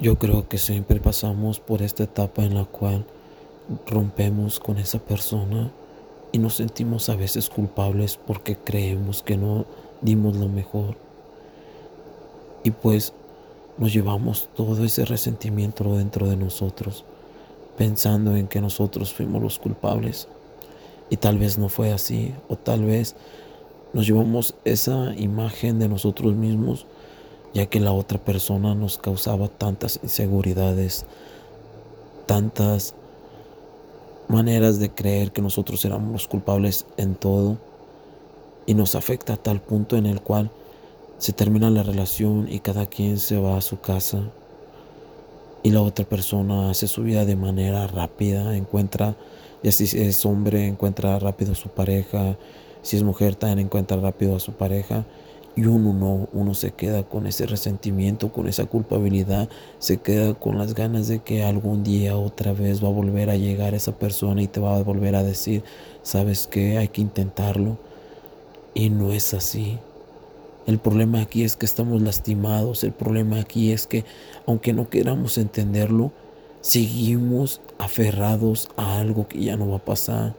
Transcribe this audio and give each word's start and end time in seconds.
Yo 0.00 0.18
creo 0.18 0.48
que 0.48 0.56
siempre 0.56 0.98
pasamos 0.98 1.60
por 1.60 1.82
esta 1.82 2.04
etapa 2.04 2.42
en 2.42 2.54
la 2.54 2.64
cual 2.64 3.04
rompemos 3.86 4.58
con 4.58 4.78
esa 4.78 4.98
persona 4.98 5.70
y 6.32 6.38
nos 6.38 6.54
sentimos 6.54 7.10
a 7.10 7.16
veces 7.16 7.50
culpables 7.50 8.16
porque 8.16 8.56
creemos 8.56 9.22
que 9.22 9.36
no 9.36 9.66
dimos 10.00 10.36
lo 10.36 10.48
mejor. 10.48 10.96
Y 12.64 12.70
pues 12.70 13.12
nos 13.76 13.92
llevamos 13.92 14.48
todo 14.56 14.82
ese 14.86 15.04
resentimiento 15.04 15.94
dentro 15.94 16.30
de 16.30 16.38
nosotros, 16.38 17.04
pensando 17.76 18.36
en 18.36 18.48
que 18.48 18.62
nosotros 18.62 19.12
fuimos 19.12 19.42
los 19.42 19.58
culpables. 19.58 20.28
Y 21.10 21.18
tal 21.18 21.36
vez 21.36 21.58
no 21.58 21.68
fue 21.68 21.92
así, 21.92 22.32
o 22.48 22.56
tal 22.56 22.86
vez 22.86 23.16
nos 23.92 24.06
llevamos 24.06 24.54
esa 24.64 25.14
imagen 25.18 25.78
de 25.78 25.90
nosotros 25.90 26.34
mismos 26.34 26.86
ya 27.52 27.66
que 27.66 27.80
la 27.80 27.92
otra 27.92 28.18
persona 28.18 28.74
nos 28.74 28.98
causaba 28.98 29.48
tantas 29.48 30.00
inseguridades, 30.02 31.04
tantas 32.26 32.94
maneras 34.28 34.78
de 34.78 34.90
creer 34.90 35.32
que 35.32 35.42
nosotros 35.42 35.84
éramos 35.84 36.12
los 36.12 36.28
culpables 36.28 36.86
en 36.96 37.16
todo 37.16 37.58
y 38.66 38.74
nos 38.74 38.94
afecta 38.94 39.34
a 39.34 39.36
tal 39.36 39.60
punto 39.60 39.96
en 39.96 40.06
el 40.06 40.20
cual 40.20 40.50
se 41.18 41.32
termina 41.32 41.70
la 41.70 41.82
relación 41.82 42.46
y 42.50 42.60
cada 42.60 42.86
quien 42.86 43.18
se 43.18 43.38
va 43.38 43.56
a 43.56 43.60
su 43.60 43.80
casa 43.80 44.22
y 45.62 45.70
la 45.70 45.82
otra 45.82 46.04
persona 46.04 46.70
hace 46.70 46.88
su 46.88 47.02
vida 47.02 47.24
de 47.24 47.36
manera 47.36 47.86
rápida, 47.86 48.56
encuentra, 48.56 49.16
y 49.62 49.72
si 49.72 49.98
es 50.00 50.24
hombre, 50.24 50.66
encuentra 50.66 51.18
rápido 51.18 51.52
a 51.52 51.56
su 51.56 51.68
pareja, 51.68 52.38
si 52.82 52.96
es 52.96 53.02
mujer, 53.02 53.34
también 53.34 53.66
encuentra 53.66 53.98
rápido 53.98 54.36
a 54.36 54.40
su 54.40 54.52
pareja 54.52 55.04
y 55.56 55.66
uno 55.66 55.92
no, 55.92 56.28
uno 56.32 56.54
se 56.54 56.70
queda 56.70 57.02
con 57.02 57.26
ese 57.26 57.46
resentimiento, 57.46 58.32
con 58.32 58.48
esa 58.48 58.66
culpabilidad, 58.66 59.48
se 59.78 59.98
queda 59.98 60.34
con 60.34 60.58
las 60.58 60.74
ganas 60.74 61.08
de 61.08 61.20
que 61.20 61.42
algún 61.42 61.82
día 61.82 62.16
otra 62.16 62.52
vez 62.52 62.82
va 62.82 62.88
a 62.88 62.92
volver 62.92 63.30
a 63.30 63.36
llegar 63.36 63.74
esa 63.74 63.92
persona 63.92 64.42
y 64.42 64.46
te 64.46 64.60
va 64.60 64.76
a 64.76 64.82
volver 64.82 65.16
a 65.16 65.22
decir, 65.22 65.64
sabes 66.02 66.46
que 66.46 66.78
hay 66.78 66.88
que 66.88 67.00
intentarlo. 67.00 67.78
Y 68.72 68.90
no 68.90 69.12
es 69.12 69.34
así. 69.34 69.78
El 70.66 70.78
problema 70.78 71.20
aquí 71.22 71.42
es 71.42 71.56
que 71.56 71.66
estamos 71.66 72.00
lastimados, 72.00 72.84
el 72.84 72.92
problema 72.92 73.40
aquí 73.40 73.72
es 73.72 73.86
que 73.86 74.04
aunque 74.46 74.72
no 74.72 74.88
queramos 74.88 75.36
entenderlo, 75.38 76.12
seguimos 76.60 77.60
aferrados 77.78 78.68
a 78.76 79.00
algo 79.00 79.26
que 79.26 79.42
ya 79.42 79.56
no 79.56 79.68
va 79.68 79.76
a 79.76 79.84
pasar 79.84 80.34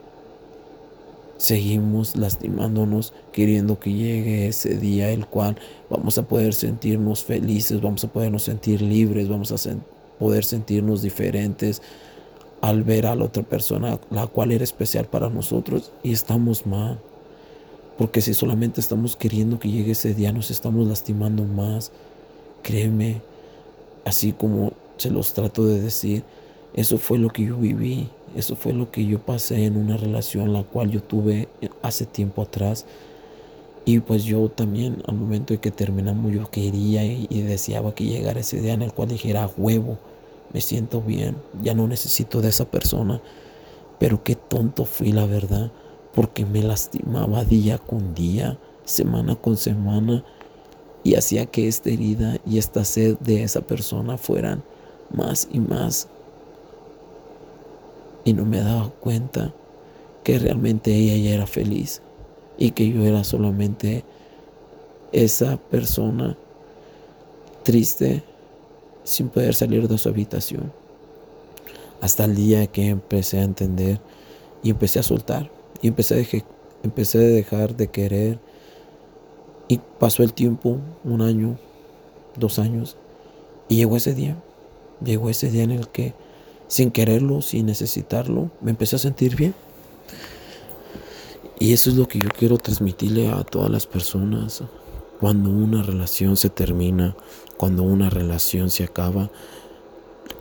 seguimos 1.42 2.16
lastimándonos, 2.16 3.14
queriendo 3.32 3.80
que 3.80 3.92
llegue 3.92 4.48
ese 4.48 4.76
día 4.76 5.10
el 5.10 5.26
cual 5.26 5.58
vamos 5.90 6.20
a 6.20 6.28
poder 6.28 6.54
sentirnos 6.54 7.24
felices, 7.24 7.82
vamos 7.82 8.04
a 8.04 8.10
podernos 8.10 8.44
sentir 8.44 8.84
libres, 8.84 9.28
vamos 9.28 9.52
a 9.52 9.76
poder 10.20 10.46
sentirnos 10.46 11.02
diferentes 11.02 11.82
al 12.62 12.84
ver 12.84 13.08
a 13.08 13.16
la 13.16 13.26
otra 13.26 13.42
persona, 13.42 14.00
la 14.12 14.28
cual 14.28 14.52
era 14.52 14.64
especial 14.64 15.06
para 15.06 15.32
nosotros 15.32 15.92
y 16.04 16.12
estamos 16.12 16.68
mal. 16.68 17.00
Porque 17.98 18.22
si 18.22 18.36
solamente 18.36 18.80
estamos 18.80 19.16
queriendo 19.16 19.58
que 19.58 19.72
llegue 19.72 19.94
ese 19.94 20.14
día, 20.14 20.32
nos 20.32 20.52
estamos 20.52 20.88
lastimando 20.88 21.44
más. 21.44 21.92
Créeme, 22.62 23.20
así 24.06 24.32
como 24.32 24.74
se 24.98 25.10
los 25.10 25.34
trato 25.34 25.66
de 25.66 25.82
decir, 25.82 26.24
eso 26.76 27.00
fue 27.00 27.18
lo 27.18 27.30
que 27.30 27.46
yo 27.46 27.58
viví. 27.58 28.10
Eso 28.36 28.56
fue 28.56 28.74
lo 28.74 28.92
que 28.92 29.06
yo 29.06 29.20
pasé 29.20 29.66
en 29.66 29.78
una 29.78 29.98
relación 29.98 30.54
la 30.54 30.64
cual 30.64 30.92
yo 30.92 31.02
tuve 31.02 31.48
hace 31.82 32.06
tiempo 32.06 32.42
atrás. 32.42 32.86
Y 33.84 34.00
pues 34.00 34.24
yo 34.24 34.50
también 34.50 35.02
al 35.08 35.16
momento 35.16 35.54
de 35.54 35.60
que 35.60 35.72
terminamos 35.72 36.32
yo 36.32 36.50
quería 36.50 37.04
y, 37.04 37.28
deseaba 37.42 37.96
que 37.96 38.06
llegara 38.06 38.40
ese 38.40 38.62
día 38.62 38.74
en 38.74 38.84
el 38.84 38.94
cual 38.94 39.10
dijera 39.10 39.50
huevo, 39.58 39.98
me 40.54 40.62
siento 40.62 41.02
bien, 41.02 41.36
ya 41.62 41.74
no 41.74 41.88
necesito 41.88 42.42
de 42.42 42.50
esa 42.50 42.66
persona. 42.66 43.22
Pero 44.00 44.24
qué 44.24 44.36
tonto 44.36 44.86
fui 44.86 45.12
la 45.12 45.26
verdad, 45.26 45.72
porque 46.14 46.46
me 46.46 46.62
lastimaba 46.62 47.44
día 47.44 47.78
con 47.78 48.14
día, 48.14 48.58
semana 48.86 49.36
con 49.36 49.58
semana 49.58 50.24
y 51.04 51.16
hacía 51.16 51.46
que 51.46 51.68
esta 51.68 51.90
herida 51.90 52.38
y 52.46 52.58
esta 52.58 52.86
sed 52.86 53.18
de 53.20 53.44
esa 53.44 53.62
persona 53.62 54.18
fueran 54.18 54.64
más 55.12 55.48
y 55.52 55.60
más 55.60 56.08
y 58.24 58.34
no 58.34 58.46
me 58.46 58.60
daba 58.60 58.90
cuenta 58.90 59.54
que 60.24 60.38
realmente 60.40 60.94
ella 60.94 61.18
ya 61.18 61.36
era 61.36 61.48
feliz 61.48 62.02
y 62.58 62.72
que 62.72 62.90
yo 62.90 63.04
era 63.04 63.24
solamente 63.24 64.04
esa 65.12 65.58
persona 65.58 66.38
triste 67.64 68.24
sin 69.04 69.30
poder 69.30 69.56
salir 69.56 69.88
de 69.88 69.98
su 69.98 70.10
habitación. 70.10 70.72
Hasta 72.02 72.26
el 72.26 72.36
día 72.36 72.68
que 72.68 72.88
empecé 72.88 73.40
a 73.40 73.44
entender 73.44 74.00
y 74.64 74.70
empecé 74.70 75.00
a 75.00 75.04
soltar 75.04 75.50
y 75.82 75.88
empecé 75.88 76.16
a, 76.20 76.44
empecé 76.84 77.18
a 77.18 77.22
dejar 77.22 77.76
de 77.76 77.88
querer 77.88 78.40
y 79.68 79.80
pasó 80.00 80.24
el 80.24 80.34
tiempo, 80.34 80.78
un 81.04 81.22
año, 81.22 81.58
dos 82.36 82.60
años 82.60 82.98
y 83.70 83.78
llegó 83.78 83.98
ese 83.98 84.14
día, 84.14 84.36
llegó 85.04 85.30
ese 85.30 85.50
día 85.50 85.64
en 85.64 85.72
el 85.72 85.88
que 85.88 86.14
sin 86.72 86.90
quererlo, 86.90 87.42
sin 87.42 87.66
necesitarlo, 87.66 88.50
me 88.62 88.72
empecé 88.72 88.96
a 88.96 89.00
sentir 89.00 89.36
bien. 89.36 89.54
Y 91.60 91.74
eso 91.74 91.90
es 91.90 91.98
lo 91.98 92.08
que 92.08 92.18
yo 92.18 92.30
quiero 92.30 92.58
transmitirle 92.58 93.28
a 93.28 93.44
todas 93.44 93.70
las 93.70 93.86
personas. 93.86 94.64
Cuando 95.20 95.50
una 95.50 95.84
relación 95.84 96.38
se 96.38 96.50
termina, 96.50 97.18
cuando 97.58 97.84
una 97.84 98.10
relación 98.10 98.70
se 98.70 98.86
acaba, 98.86 99.30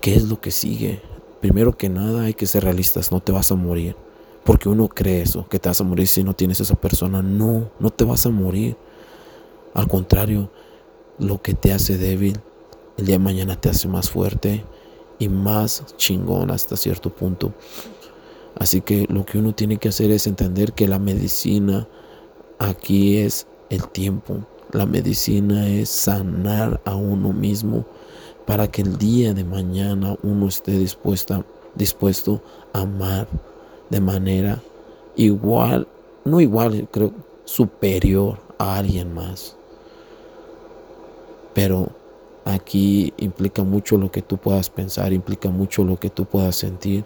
¿qué 0.01 0.15
es 0.15 0.29
lo 0.29 0.41
que 0.41 0.53
sigue? 0.53 1.03
Primero 1.41 1.77
que 1.77 1.89
nada 1.89 2.23
hay 2.23 2.35
que 2.35 2.47
ser 2.47 2.63
realistas, 2.63 3.11
no 3.11 3.19
te 3.19 3.33
vas 3.33 3.51
a 3.51 3.57
morir. 3.57 3.97
Porque 4.45 4.69
uno 4.69 4.87
cree 4.87 5.23
eso, 5.23 5.49
que 5.49 5.59
te 5.59 5.69
vas 5.69 5.81
a 5.81 5.85
morir 5.85 6.07
si 6.07 6.23
no 6.23 6.35
tienes 6.35 6.61
esa 6.61 6.77
persona. 6.77 7.23
No, 7.23 7.73
no 7.81 7.91
te 7.91 8.05
vas 8.05 8.25
a 8.25 8.31
morir. 8.31 8.77
Al 9.75 9.89
contrario, 9.89 10.49
lo 11.19 11.43
que 11.43 11.55
te 11.55 11.73
hace 11.73 11.99
débil, 11.99 12.39
el 12.99 13.07
día 13.07 13.17
de 13.17 13.25
mañana 13.25 13.61
te 13.61 13.69
hace 13.69 13.89
más 13.89 14.11
fuerte 14.11 14.65
y 15.21 15.29
más 15.29 15.85
chingón 15.97 16.51
hasta 16.51 16.77
cierto 16.77 17.11
punto. 17.11 17.53
Así 18.59 18.81
que 18.81 19.07
lo 19.09 19.25
que 19.25 19.39
uno 19.39 19.55
tiene 19.55 19.77
que 19.77 19.91
hacer 19.91 20.11
es 20.11 20.27
entender 20.27 20.73
que 20.73 20.89
la 20.89 20.99
medicina 20.99 21.87
aquí 22.59 23.19
es 23.19 23.47
el 23.69 23.87
tiempo. 23.89 24.45
La 24.73 24.87
medicina 24.87 25.69
es 25.69 25.89
sanar 25.89 26.81
a 26.85 26.97
uno 26.97 27.33
mismo 27.33 27.85
para 28.47 28.67
que 28.69 28.83
el 28.83 28.99
día 28.99 29.33
de 29.35 29.45
mañana 29.45 30.17
uno 30.23 30.49
esté 30.49 30.73
dispuesta, 30.73 31.45
dispuesto 31.77 32.43
a 32.73 32.81
amar 32.81 33.29
de 33.91 34.01
manera 34.01 34.61
igual, 35.17 35.87
no 36.25 36.41
igual, 36.41 36.89
creo, 36.91 37.13
superior 37.45 38.41
a 38.59 38.79
alguien 38.79 39.13
más. 39.15 39.57
Pero 41.55 41.91
Aquí 42.51 43.15
implica 43.19 43.63
mucho 43.63 43.97
lo 43.97 44.11
que 44.11 44.23
tú 44.23 44.39
puedas 44.39 44.71
pensar, 44.71 45.13
implica 45.13 45.51
mucho 45.51 45.85
lo 45.85 45.99
que 45.99 46.11
tú 46.11 46.25
puedas 46.25 46.57
sentir. 46.57 47.05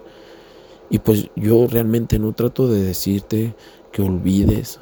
Y 0.89 0.99
pues 0.99 1.29
yo 1.35 1.67
realmente 1.67 2.17
no 2.17 2.33
trato 2.33 2.67
de 2.67 2.81
decirte 2.81 3.55
que 3.91 4.01
olvides, 4.01 4.79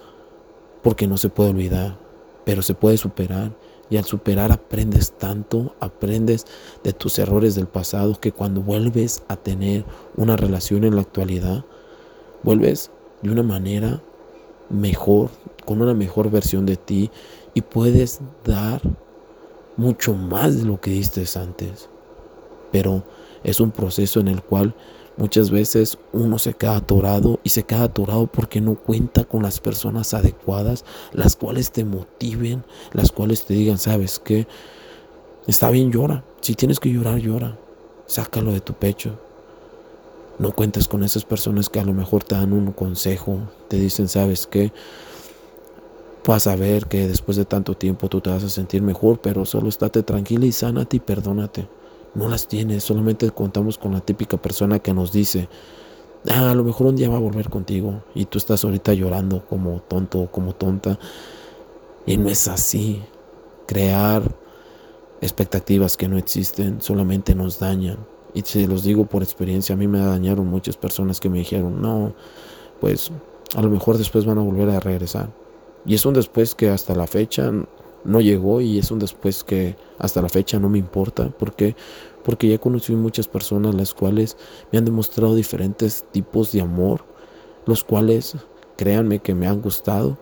porque 0.81 1.05
no 1.07 1.17
se 1.17 1.29
puede 1.29 1.49
olvidar, 1.49 1.97
pero 2.45 2.61
se 2.61 2.75
puede 2.75 2.97
superar. 2.97 3.51
Y 3.89 3.97
al 3.97 4.05
superar 4.05 4.51
aprendes 4.51 5.11
tanto, 5.11 5.75
aprendes 5.79 6.45
de 6.83 6.93
tus 6.93 7.19
errores 7.19 7.55
del 7.55 7.67
pasado, 7.67 8.19
que 8.19 8.31
cuando 8.31 8.61
vuelves 8.61 9.23
a 9.27 9.35
tener 9.35 9.85
una 10.15 10.37
relación 10.37 10.85
en 10.85 10.95
la 10.95 11.01
actualidad, 11.01 11.65
vuelves 12.41 12.89
de 13.21 13.31
una 13.31 13.43
manera 13.43 14.01
mejor, 14.69 15.29
con 15.65 15.81
una 15.81 15.93
mejor 15.93 16.31
versión 16.31 16.65
de 16.65 16.77
ti 16.77 17.11
y 17.53 17.61
puedes 17.61 18.21
dar 18.43 18.81
mucho 19.77 20.13
más 20.13 20.57
de 20.57 20.65
lo 20.65 20.79
que 20.79 20.91
diste 20.91 21.23
antes. 21.35 21.89
Pero 22.71 23.03
es 23.43 23.59
un 23.59 23.71
proceso 23.71 24.19
en 24.19 24.27
el 24.27 24.41
cual 24.41 24.75
muchas 25.17 25.51
veces 25.51 25.97
uno 26.11 26.39
se 26.39 26.53
queda 26.53 26.77
atorado 26.77 27.39
y 27.43 27.49
se 27.49 27.63
queda 27.63 27.83
atorado 27.83 28.27
porque 28.27 28.61
no 28.61 28.75
cuenta 28.75 29.23
con 29.25 29.43
las 29.43 29.59
personas 29.59 30.13
adecuadas, 30.13 30.85
las 31.11 31.35
cuales 31.35 31.71
te 31.71 31.85
motiven, 31.85 32.63
las 32.93 33.11
cuales 33.11 33.45
te 33.45 33.53
digan, 33.53 33.77
sabes 33.77 34.19
que 34.19 34.47
está 35.47 35.69
bien, 35.69 35.91
llora. 35.91 36.23
Si 36.41 36.55
tienes 36.55 36.79
que 36.79 36.91
llorar, 36.91 37.19
llora. 37.19 37.57
Sácalo 38.05 38.51
de 38.51 38.59
tu 38.59 38.73
pecho. 38.73 39.19
No 40.39 40.51
cuentes 40.51 40.87
con 40.87 41.03
esas 41.03 41.25
personas 41.25 41.69
que 41.69 41.79
a 41.79 41.85
lo 41.85 41.93
mejor 41.93 42.23
te 42.23 42.35
dan 42.35 42.53
un 42.53 42.71
consejo, 42.71 43.39
te 43.67 43.77
dicen, 43.77 44.07
sabes 44.07 44.47
que 44.47 44.73
vas 46.25 46.47
a 46.47 46.55
ver 46.55 46.87
que 46.87 47.07
después 47.07 47.37
de 47.37 47.45
tanto 47.45 47.75
tiempo 47.75 48.07
tú 48.09 48.21
te 48.21 48.29
vas 48.29 48.43
a 48.43 48.49
sentir 48.49 48.81
mejor, 48.81 49.19
pero 49.19 49.45
solo 49.45 49.69
estate 49.69 50.03
tranquila 50.03 50.45
y 50.45 50.51
sánate 50.51 50.97
y 50.97 50.99
perdónate. 50.99 51.67
No 52.15 52.29
las 52.29 52.47
tienes, 52.47 52.83
solamente 52.83 53.29
contamos 53.31 53.77
con 53.77 53.93
la 53.93 53.99
típica 53.99 54.37
persona 54.37 54.79
que 54.79 54.93
nos 54.93 55.11
dice, 55.11 55.49
ah, 56.29 56.51
a 56.51 56.55
lo 56.55 56.63
mejor 56.63 56.87
un 56.87 56.95
día 56.95 57.09
va 57.09 57.17
a 57.17 57.19
volver 57.19 57.49
contigo 57.49 58.03
y 58.13 58.25
tú 58.25 58.37
estás 58.37 58.63
ahorita 58.63 58.93
llorando 58.93 59.45
como 59.45 59.81
tonto 59.81 60.21
o 60.21 60.31
como 60.31 60.53
tonta. 60.53 60.99
Y 62.05 62.17
no 62.17 62.29
es 62.29 62.47
así. 62.47 63.01
Crear 63.65 64.23
expectativas 65.21 65.97
que 65.97 66.07
no 66.07 66.17
existen, 66.17 66.81
solamente 66.81 67.33
nos 67.33 67.59
dañan. 67.59 67.97
Y 68.33 68.41
se 68.41 68.67
los 68.67 68.83
digo 68.83 69.05
por 69.05 69.23
experiencia, 69.23 69.73
a 69.73 69.77
mí 69.77 69.87
me 69.87 69.99
dañaron 69.99 70.47
muchas 70.47 70.75
personas 70.75 71.19
que 71.19 71.29
me 71.29 71.39
dijeron, 71.39 71.81
no, 71.81 72.13
pues 72.81 73.11
a 73.55 73.61
lo 73.61 73.69
mejor 73.69 73.97
después 73.97 74.25
van 74.25 74.37
a 74.37 74.41
volver 74.41 74.69
a 74.69 74.79
regresar. 74.79 75.42
Y 75.85 75.95
es 75.95 76.05
un 76.05 76.13
después 76.13 76.55
que 76.55 76.69
hasta 76.69 76.95
la 76.95 77.07
fecha 77.07 77.51
no 78.03 78.21
llegó 78.21 78.61
y 78.61 78.79
es 78.79 78.91
un 78.91 78.99
después 78.99 79.43
que 79.43 79.75
hasta 79.97 80.21
la 80.21 80.29
fecha 80.29 80.59
no 80.59 80.69
me 80.69 80.77
importa. 80.77 81.29
¿Por 81.29 81.53
qué? 81.53 81.75
Porque 82.23 82.47
ya 82.47 82.57
conocí 82.57 82.93
muchas 82.93 83.27
personas 83.27 83.75
las 83.75 83.93
cuales 83.93 84.37
me 84.71 84.77
han 84.77 84.85
demostrado 84.85 85.35
diferentes 85.35 86.05
tipos 86.11 86.51
de 86.51 86.61
amor, 86.61 87.05
los 87.65 87.83
cuales 87.83 88.35
créanme 88.77 89.19
que 89.19 89.35
me 89.35 89.47
han 89.47 89.61
gustado 89.61 90.17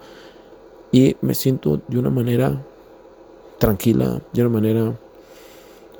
y 0.92 1.16
me 1.22 1.36
siento 1.36 1.82
de 1.88 2.00
una 2.00 2.10
manera 2.10 2.64
tranquila, 3.60 4.22
de 4.34 4.42
una 4.42 4.50
manera 4.50 5.00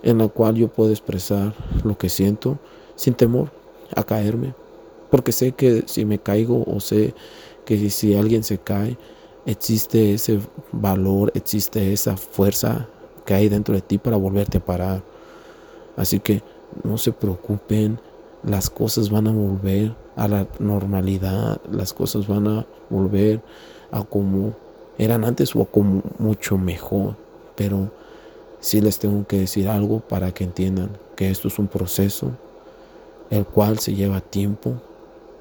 en 0.04 0.18
la 0.18 0.28
cual 0.28 0.56
yo 0.56 0.68
puedo 0.68 0.90
expresar 0.90 1.54
lo 1.84 1.98
que 1.98 2.10
siento 2.10 2.58
sin 2.96 3.14
temor 3.14 3.52
a 3.96 4.04
caerme. 4.04 4.54
Porque 5.10 5.32
sé 5.32 5.52
que 5.52 5.84
si 5.86 6.06
me 6.06 6.20
caigo 6.20 6.64
o 6.66 6.80
sé 6.80 7.14
que 7.66 7.90
si 7.90 8.16
alguien 8.16 8.44
se 8.44 8.58
cae, 8.58 8.98
existe 9.46 10.14
ese 10.14 10.40
valor, 10.72 11.32
existe 11.36 11.94
esa 11.94 12.18
fuerza 12.18 12.88
que 13.26 13.34
hay 13.34 13.50
dentro 13.50 13.74
de 13.74 13.82
ti 13.82 13.98
para 13.98 14.18
volverte 14.18 14.58
a 14.60 14.66
parar. 14.66 15.04
Así 15.96 16.20
que 16.20 16.44
no 16.84 16.98
se 16.98 17.12
preocupen, 17.12 18.00
las 18.44 18.70
cosas 18.70 19.10
van 19.10 19.28
a 19.28 19.32
volver 19.32 19.96
a 20.16 20.28
la 20.28 20.48
normalidad, 20.60 21.62
las 21.72 21.94
cosas 21.94 22.28
van 22.28 22.48
a 22.48 22.66
volver 22.90 23.42
a 23.92 24.04
como 24.04 24.56
eran 24.98 25.26
antes 25.26 25.56
o 25.56 25.62
a 25.62 25.66
como 25.66 26.02
mucho 26.18 26.58
mejor. 26.58 27.16
Pero 27.56 27.92
sí 28.60 28.82
les 28.82 29.00
tengo 29.00 29.26
que 29.28 29.40
decir 29.40 29.68
algo 29.68 30.00
para 30.00 30.32
que 30.34 30.44
entiendan 30.44 30.98
que 31.16 31.30
esto 31.30 31.48
es 31.48 31.60
un 31.60 31.68
proceso 31.68 32.32
el 33.30 33.46
cual 33.46 33.80
se 33.80 33.96
lleva 33.96 34.20
tiempo 34.20 34.82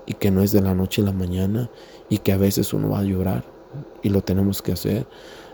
y 0.07 0.15
que 0.15 0.31
no 0.31 0.43
es 0.43 0.53
de 0.53 0.63
la 0.63 0.75
noche 0.75 1.03
a 1.03 1.07
la 1.07 1.13
mañana 1.13 1.71
y 2.09 2.19
que 2.19 2.33
a 2.33 2.37
veces 2.37 2.73
uno 2.73 2.91
va 2.91 3.01
a 3.01 3.05
llorar 3.05 3.45
y 4.03 4.09
lo 4.09 4.23
tenemos 4.23 4.63
que 4.63 4.73
hacer. 4.73 5.07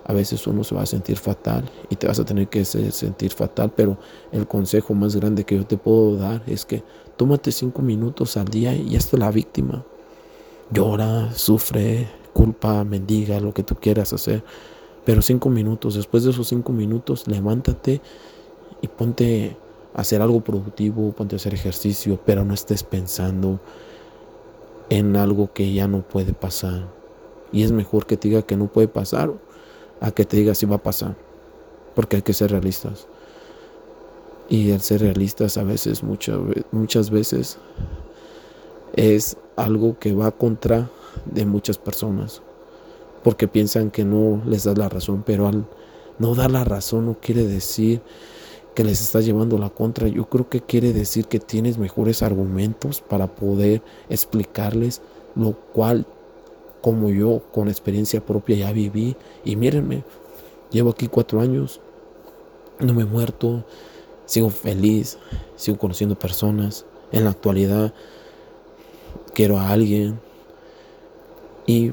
A 0.04 0.12
veces 0.12 0.46
uno 0.46 0.62
se 0.62 0.74
va 0.74 0.82
a 0.82 0.86
sentir 0.86 1.16
fatal 1.16 1.64
y 1.90 1.96
te 1.96 2.06
vas 2.06 2.20
a 2.20 2.24
tener 2.24 2.48
que 2.48 2.64
sentir 2.64 3.32
fatal, 3.32 3.72
pero 3.74 3.98
el 4.30 4.46
consejo 4.46 4.94
más 4.94 5.16
grande 5.16 5.44
que 5.44 5.56
yo 5.56 5.66
te 5.66 5.76
puedo 5.76 6.16
dar 6.16 6.42
es 6.46 6.64
que 6.64 6.84
tómate 7.16 7.50
cinco 7.50 7.82
minutos 7.82 8.36
al 8.36 8.46
día 8.46 8.74
y 8.74 8.94
hazte 8.94 9.18
la 9.18 9.30
víctima. 9.32 9.84
Llora, 10.70 11.32
sufre, 11.32 12.08
culpa, 12.32 12.84
mendiga, 12.84 13.40
lo 13.40 13.52
que 13.52 13.62
tú 13.64 13.74
quieras 13.74 14.12
hacer. 14.12 14.44
Pero 15.04 15.22
cinco 15.22 15.48
minutos, 15.48 15.94
después 15.94 16.24
de 16.24 16.30
esos 16.30 16.48
cinco 16.48 16.72
minutos, 16.72 17.26
levántate 17.26 18.00
y 18.82 18.88
ponte 18.88 19.56
a 19.94 20.00
hacer 20.02 20.20
algo 20.20 20.40
productivo, 20.40 21.12
ponte 21.12 21.34
a 21.34 21.38
hacer 21.38 21.54
ejercicio, 21.54 22.18
pero 22.24 22.44
no 22.44 22.54
estés 22.54 22.82
pensando 22.82 23.60
en 24.90 25.16
algo 25.16 25.52
que 25.52 25.72
ya 25.72 25.88
no 25.88 26.02
puede 26.02 26.32
pasar. 26.32 26.86
Y 27.52 27.62
es 27.62 27.72
mejor 27.72 28.06
que 28.06 28.16
te 28.16 28.28
diga 28.28 28.42
que 28.42 28.56
no 28.56 28.66
puede 28.66 28.88
pasar 28.88 29.32
a 30.00 30.10
que 30.10 30.24
te 30.24 30.36
diga 30.36 30.54
si 30.54 30.66
va 30.66 30.76
a 30.76 30.82
pasar. 30.82 31.16
Porque 31.94 32.16
hay 32.16 32.22
que 32.22 32.32
ser 32.32 32.50
realistas. 32.50 33.06
Y 34.48 34.70
el 34.70 34.80
ser 34.80 35.00
realistas 35.00 35.56
a 35.58 35.64
veces, 35.64 36.02
muchas, 36.02 36.38
muchas 36.70 37.10
veces, 37.10 37.58
es 38.94 39.36
algo 39.56 39.98
que 39.98 40.14
va 40.14 40.30
contra 40.30 40.90
de 41.24 41.46
muchas 41.46 41.78
personas. 41.78 42.42
Porque 43.24 43.48
piensan 43.48 43.90
que 43.90 44.04
no 44.04 44.42
les 44.46 44.64
das 44.64 44.78
la 44.78 44.88
razón. 44.88 45.22
Pero 45.24 45.48
al 45.48 45.66
no 46.18 46.34
dar 46.34 46.50
la 46.50 46.64
razón 46.64 47.06
no 47.06 47.16
quiere 47.20 47.46
decir 47.46 48.00
que 48.74 48.84
les 48.84 49.00
estás 49.00 49.24
llevando 49.24 49.58
la 49.58 49.70
contra. 49.70 50.06
Yo 50.08 50.28
creo 50.28 50.48
que 50.48 50.60
quiere 50.60 50.92
decir 50.92 51.26
que 51.26 51.40
tienes 51.40 51.78
mejores 51.78 52.22
argumentos 52.22 53.00
para 53.00 53.26
poder 53.34 53.82
explicarles 54.08 55.00
lo 55.34 55.52
cual 55.52 56.06
como 56.80 57.10
yo 57.10 57.42
con 57.52 57.68
experiencia 57.68 58.24
propia 58.24 58.56
ya 58.56 58.72
viví. 58.72 59.16
Y 59.44 59.56
mírenme, 59.56 60.04
llevo 60.70 60.90
aquí 60.90 61.08
cuatro 61.08 61.40
años, 61.40 61.80
no 62.78 62.94
me 62.94 63.02
he 63.02 63.06
muerto, 63.06 63.64
sigo 64.26 64.50
feliz, 64.50 65.18
sigo 65.56 65.78
conociendo 65.78 66.18
personas. 66.18 66.84
En 67.12 67.24
la 67.24 67.30
actualidad 67.30 67.94
quiero 69.34 69.58
a 69.58 69.70
alguien. 69.70 70.18
Y 71.66 71.92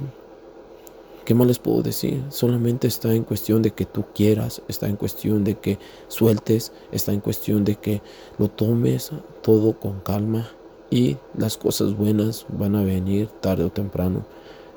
¿qué 1.26 1.34
más 1.34 1.48
les 1.48 1.60
puedo 1.60 1.82
decir? 1.82 2.24
Solamente 2.30 2.88
está 2.88 3.14
en 3.14 3.24
cuestión 3.24 3.62
de 3.62 3.72
que 3.72 3.86
tú 3.86 4.06
quieras, 4.14 4.62
está 4.68 4.88
en 4.88 4.96
cuestión 4.96 5.44
de 5.44 5.56
que 5.56 5.80
sueltes, 6.08 6.72
está 6.92 7.12
en 7.12 7.22
cuestión 7.22 7.64
de 7.64 7.76
que 7.76 8.02
lo 8.38 8.50
tomes 8.50 9.12
todo 9.42 9.80
con 9.80 10.00
calma 10.02 10.50
y 10.90 11.18
las 11.38 11.58
cosas 11.58 11.98
buenas 11.98 12.46
van 12.50 12.76
a 12.76 12.84
venir 12.84 13.28
tarde 13.42 13.64
o 13.64 13.72
temprano. 13.72 14.26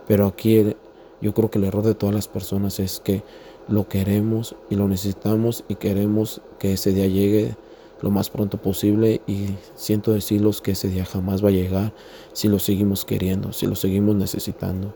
Pero 0.07 0.27
aquí 0.27 0.75
yo 1.21 1.35
creo 1.35 1.51
que 1.51 1.59
el 1.59 1.65
error 1.65 1.85
de 1.85 1.95
todas 1.95 2.15
las 2.15 2.29
personas 2.29 2.79
es 2.81 3.01
que 3.01 3.23
lo 3.69 3.89
queremos 3.89 4.55
y 4.71 4.77
lo 4.77 4.89
necesitamos 4.89 5.65
y 5.69 5.75
queremos 5.77 6.41
que 6.59 6.75
ese 6.75 6.93
día 6.93 7.07
llegue 7.07 7.57
lo 8.03 8.11
más 8.11 8.31
pronto 8.31 8.59
posible 8.59 9.23
y 9.27 9.49
siento 9.75 10.13
decirlos 10.13 10.61
que 10.61 10.73
ese 10.73 10.89
día 10.89 11.05
jamás 11.05 11.45
va 11.45 11.49
a 11.49 11.53
llegar 11.53 11.93
si 12.33 12.49
lo 12.49 12.59
seguimos 12.59 13.05
queriendo, 13.05 13.53
si 13.53 13.67
lo 13.67 13.75
seguimos 13.75 14.15
necesitando. 14.17 14.95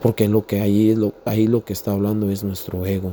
Porque 0.00 0.28
lo 0.28 0.46
que 0.46 0.60
ahí, 0.60 0.94
lo, 0.96 1.12
ahí 1.24 1.46
lo 1.46 1.64
que 1.64 1.72
está 1.72 1.92
hablando 1.92 2.30
es 2.30 2.42
nuestro 2.42 2.84
ego. 2.86 3.12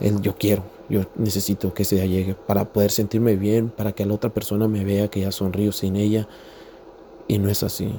El 0.00 0.20
yo 0.20 0.34
quiero, 0.36 0.64
yo 0.88 1.02
necesito 1.16 1.72
que 1.72 1.84
ese 1.84 1.96
día 1.96 2.06
llegue 2.06 2.34
para 2.34 2.64
poder 2.72 2.90
sentirme 2.90 3.36
bien, 3.36 3.70
para 3.70 3.92
que 3.92 4.04
la 4.04 4.14
otra 4.14 4.30
persona 4.30 4.68
me 4.68 4.84
vea 4.84 5.08
que 5.08 5.20
ya 5.20 5.32
sonrío 5.32 5.72
sin 5.72 5.96
ella. 5.96 6.28
Y 7.28 7.38
no 7.38 7.48
es 7.48 7.62
así. 7.62 7.90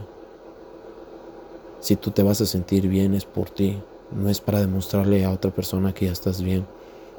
Si 1.81 1.97
tú 1.97 2.11
te 2.11 2.23
vas 2.23 2.39
a 2.39 2.45
sentir 2.45 2.87
bien 2.87 3.13
es 3.13 3.25
por 3.25 3.49
ti, 3.49 3.77
no 4.11 4.29
es 4.29 4.39
para 4.39 4.61
demostrarle 4.61 5.25
a 5.25 5.31
otra 5.31 5.51
persona 5.51 5.93
que 5.93 6.05
ya 6.05 6.13
estás 6.13 6.41
bien, 6.41 6.65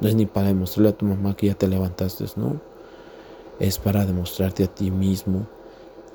no 0.01 0.09
es 0.09 0.15
ni 0.15 0.25
para 0.25 0.47
demostrarle 0.47 0.89
a 0.89 0.97
tu 0.97 1.05
mamá 1.05 1.35
que 1.35 1.47
ya 1.47 1.53
te 1.53 1.67
levantaste, 1.67 2.25
no. 2.35 2.59
Es 3.59 3.77
para 3.77 4.05
demostrarte 4.05 4.63
a 4.63 4.67
ti 4.67 4.89
mismo 4.89 5.45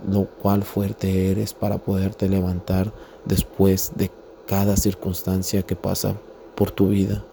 lo 0.06 0.26
cual 0.26 0.62
fuerte 0.62 1.30
eres 1.30 1.54
para 1.54 1.78
poderte 1.78 2.28
levantar 2.28 2.92
después 3.24 3.92
de 3.96 4.10
cada 4.46 4.76
circunstancia 4.76 5.62
que 5.62 5.76
pasa 5.76 6.14
por 6.54 6.70
tu 6.70 6.88
vida, 6.88 7.24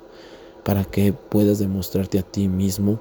para 0.63 0.83
que 0.83 1.13
puedas 1.13 1.59
demostrarte 1.59 2.19
a 2.19 2.23
ti 2.23 2.47
mismo 2.47 2.99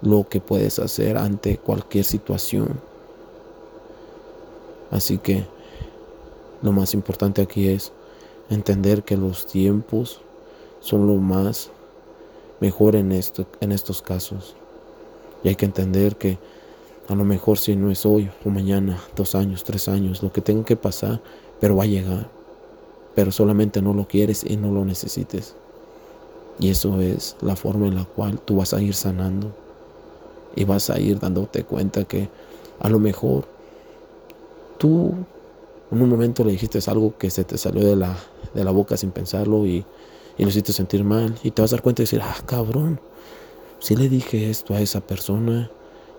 lo 0.00 0.28
que 0.28 0.40
puedes 0.40 0.78
hacer 0.78 1.16
ante 1.16 1.58
cualquier 1.58 2.04
situación. 2.04 2.80
Así 4.90 5.18
que 5.18 5.44
lo 6.64 6.72
más 6.72 6.94
importante 6.94 7.42
aquí 7.42 7.68
es 7.68 7.92
entender 8.48 9.02
que 9.02 9.18
los 9.18 9.46
tiempos 9.46 10.22
son 10.80 11.06
lo 11.06 11.16
más 11.16 11.70
mejor 12.58 12.96
en, 12.96 13.12
esto, 13.12 13.46
en 13.60 13.70
estos 13.70 14.00
casos. 14.00 14.56
Y 15.42 15.48
hay 15.48 15.56
que 15.56 15.66
entender 15.66 16.16
que 16.16 16.38
a 17.06 17.14
lo 17.14 17.24
mejor 17.24 17.58
si 17.58 17.76
no 17.76 17.90
es 17.90 18.06
hoy 18.06 18.30
o 18.46 18.48
mañana, 18.48 18.98
dos 19.14 19.34
años, 19.34 19.62
tres 19.62 19.88
años, 19.88 20.22
lo 20.22 20.32
que 20.32 20.40
tenga 20.40 20.64
que 20.64 20.74
pasar, 20.74 21.20
pero 21.60 21.76
va 21.76 21.82
a 21.82 21.86
llegar. 21.86 22.30
Pero 23.14 23.30
solamente 23.30 23.82
no 23.82 23.92
lo 23.92 24.08
quieres 24.08 24.42
y 24.42 24.56
no 24.56 24.72
lo 24.72 24.86
necesites. 24.86 25.54
Y 26.58 26.70
eso 26.70 26.98
es 27.02 27.36
la 27.42 27.56
forma 27.56 27.88
en 27.88 27.96
la 27.96 28.06
cual 28.06 28.40
tú 28.40 28.56
vas 28.56 28.72
a 28.72 28.80
ir 28.80 28.94
sanando. 28.94 29.52
Y 30.56 30.64
vas 30.64 30.88
a 30.88 30.98
ir 30.98 31.18
dándote 31.18 31.64
cuenta 31.64 32.04
que 32.04 32.30
a 32.80 32.88
lo 32.88 32.98
mejor 32.98 33.44
tú 34.78 35.12
en 35.94 36.02
un 36.02 36.08
momento 36.10 36.44
le 36.44 36.52
dijiste 36.52 36.78
algo 36.88 37.16
que 37.16 37.30
se 37.30 37.44
te 37.44 37.56
salió 37.56 37.84
de 37.84 37.96
la, 37.96 38.16
de 38.52 38.64
la 38.64 38.70
boca 38.72 38.96
sin 38.96 39.10
pensarlo 39.10 39.64
y, 39.66 39.84
y 40.36 40.42
lo 40.42 40.48
hiciste 40.48 40.72
sentir 40.72 41.04
mal. 41.04 41.38
Y 41.42 41.52
te 41.52 41.62
vas 41.62 41.72
a 41.72 41.76
dar 41.76 41.82
cuenta 41.82 42.02
y 42.02 42.04
decir, 42.04 42.20
ah, 42.22 42.36
cabrón, 42.44 43.00
si 43.78 43.94
le 43.96 44.08
dije 44.08 44.50
esto 44.50 44.74
a 44.74 44.80
esa 44.80 45.00
persona 45.00 45.70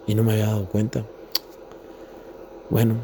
y 0.08 0.16
no 0.16 0.24
me 0.24 0.34
había 0.34 0.48
dado 0.48 0.66
cuenta. 0.66 1.06
Bueno, 2.70 2.96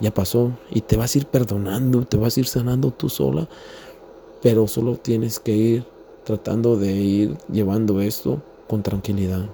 ya 0.00 0.12
pasó 0.12 0.52
y 0.70 0.82
te 0.82 0.96
vas 0.96 1.14
a 1.14 1.18
ir 1.18 1.26
perdonando, 1.26 2.04
te 2.04 2.16
vas 2.16 2.36
a 2.36 2.40
ir 2.40 2.46
sanando 2.46 2.90
tú 2.90 3.08
sola, 3.08 3.48
pero 4.42 4.68
solo 4.68 4.96
tienes 4.96 5.40
que 5.40 5.52
ir 5.52 5.84
tratando 6.24 6.76
de 6.76 6.92
ir 6.92 7.38
llevando 7.50 8.00
esto 8.00 8.42
con 8.68 8.82
tranquilidad. 8.82 9.46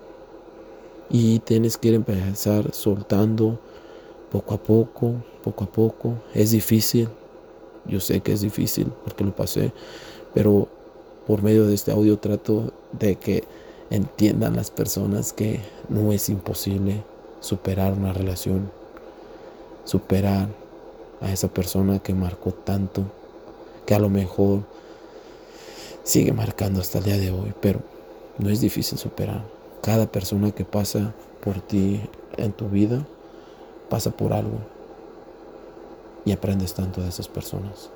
Y 1.08 1.38
tienes 1.40 1.76
que 1.76 1.88
ir 1.88 1.94
empezar 1.94 2.72
soltando 2.72 3.58
poco 4.30 4.54
a 4.54 4.58
poco, 4.58 5.14
poco 5.42 5.64
a 5.64 5.66
poco. 5.66 6.14
Es 6.34 6.52
difícil, 6.52 7.08
yo 7.86 8.00
sé 8.00 8.20
que 8.20 8.32
es 8.32 8.40
difícil 8.40 8.86
porque 9.04 9.24
lo 9.24 9.34
pasé, 9.34 9.72
pero 10.34 10.68
por 11.26 11.42
medio 11.42 11.66
de 11.66 11.74
este 11.74 11.92
audio 11.92 12.18
trato 12.18 12.72
de 12.92 13.16
que 13.16 13.44
entiendan 13.90 14.56
las 14.56 14.70
personas 14.70 15.32
que 15.32 15.60
no 15.88 16.12
es 16.12 16.28
imposible 16.28 17.04
superar 17.40 17.92
una 17.92 18.12
relación, 18.12 18.70
superar 19.84 20.48
a 21.20 21.32
esa 21.32 21.48
persona 21.48 21.98
que 21.98 22.14
marcó 22.14 22.52
tanto, 22.52 23.04
que 23.86 23.94
a 23.94 23.98
lo 23.98 24.08
mejor 24.08 24.60
sigue 26.02 26.32
marcando 26.32 26.80
hasta 26.80 26.98
el 26.98 27.04
día 27.04 27.18
de 27.18 27.30
hoy, 27.30 27.52
pero 27.60 27.80
no 28.38 28.48
es 28.48 28.60
difícil 28.60 28.98
superar. 28.98 29.42
Cada 29.82 30.10
persona 30.10 30.52
que 30.52 30.64
pasa 30.64 31.12
por 31.42 31.60
ti 31.60 32.00
en 32.36 32.52
tu 32.52 32.68
vida 32.68 33.04
pasa 33.88 34.10
por 34.10 34.32
algo 34.32 34.58
y 36.24 36.32
aprendes 36.32 36.74
tanto 36.74 37.00
de 37.00 37.08
esas 37.08 37.28
personas. 37.28 37.90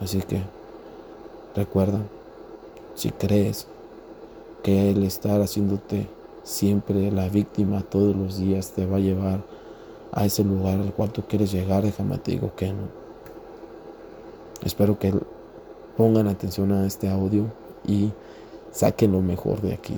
Así 0.00 0.20
que 0.20 0.42
recuerda, 1.54 2.00
si 2.94 3.10
crees 3.10 3.66
que 4.62 4.90
el 4.90 5.04
estar 5.04 5.40
haciéndote 5.40 6.08
siempre 6.42 7.10
la 7.10 7.28
víctima 7.28 7.82
todos 7.82 8.14
los 8.14 8.38
días 8.38 8.72
te 8.72 8.86
va 8.86 8.96
a 8.96 9.00
llevar 9.00 9.42
a 10.12 10.24
ese 10.24 10.44
lugar 10.44 10.80
al 10.80 10.92
cual 10.92 11.10
tú 11.10 11.22
quieres 11.22 11.52
llegar, 11.52 11.82
déjame 11.82 12.18
te 12.18 12.32
digo 12.32 12.52
que 12.56 12.72
no. 12.72 12.88
Espero 14.64 14.98
que 14.98 15.12
pongan 15.96 16.28
atención 16.28 16.72
a 16.72 16.86
este 16.86 17.08
audio 17.08 17.46
y 17.86 18.10
saquen 18.72 19.12
lo 19.12 19.20
mejor 19.20 19.60
de 19.60 19.74
aquí. 19.74 19.96